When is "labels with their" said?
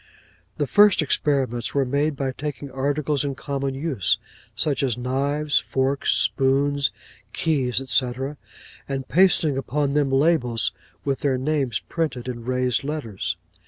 10.09-11.37